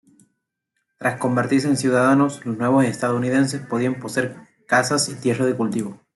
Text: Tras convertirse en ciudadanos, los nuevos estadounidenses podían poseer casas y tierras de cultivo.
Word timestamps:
Tras 0.97 1.19
convertirse 1.19 1.67
en 1.67 1.77
ciudadanos, 1.77 2.43
los 2.43 2.57
nuevos 2.57 2.85
estadounidenses 2.85 3.61
podían 3.61 3.99
poseer 3.99 4.35
casas 4.67 5.07
y 5.09 5.13
tierras 5.13 5.45
de 5.47 5.55
cultivo. 5.55 6.01